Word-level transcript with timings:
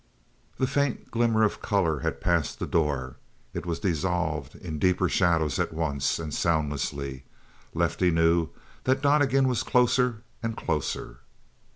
The 0.57 0.65
faint 0.65 1.11
glimmer 1.11 1.43
of 1.43 1.61
color 1.61 1.99
had 1.99 2.21
passed 2.21 2.57
the 2.57 2.65
door. 2.65 3.17
It 3.53 3.67
was 3.67 3.77
dissolved 3.79 4.55
in 4.55 4.79
deeper 4.79 5.07
shadows 5.07 5.59
at 5.59 5.71
once, 5.71 6.17
and 6.17 6.33
soundlessly; 6.33 7.23
Lefty 7.75 8.09
knew 8.09 8.49
that 8.85 9.03
Donnegan 9.03 9.47
was 9.47 9.61
closer 9.61 10.23
and 10.41 10.57
closer. 10.57 11.19